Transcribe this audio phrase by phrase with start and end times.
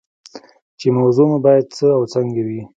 [0.79, 2.61] چې موضوع مو باید څه او څنګه وي.